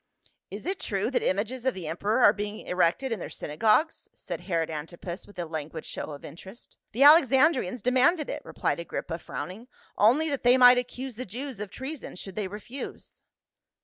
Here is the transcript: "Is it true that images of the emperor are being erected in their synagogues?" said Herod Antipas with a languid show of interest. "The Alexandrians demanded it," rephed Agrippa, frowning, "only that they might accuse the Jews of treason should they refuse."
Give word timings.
"Is 0.49 0.65
it 0.65 0.79
true 0.79 1.11
that 1.11 1.21
images 1.21 1.63
of 1.63 1.75
the 1.75 1.87
emperor 1.87 2.21
are 2.23 2.33
being 2.33 2.65
erected 2.65 3.11
in 3.11 3.19
their 3.19 3.29
synagogues?" 3.29 4.07
said 4.15 4.39
Herod 4.41 4.71
Antipas 4.71 5.27
with 5.27 5.37
a 5.37 5.45
languid 5.45 5.85
show 5.85 6.05
of 6.09 6.25
interest. 6.25 6.75
"The 6.91 7.03
Alexandrians 7.03 7.83
demanded 7.83 8.27
it," 8.27 8.43
rephed 8.43 8.79
Agrippa, 8.79 9.19
frowning, 9.19 9.67
"only 9.99 10.27
that 10.31 10.41
they 10.41 10.57
might 10.57 10.79
accuse 10.79 11.17
the 11.17 11.25
Jews 11.27 11.59
of 11.59 11.69
treason 11.69 12.15
should 12.15 12.35
they 12.35 12.47
refuse." 12.47 13.21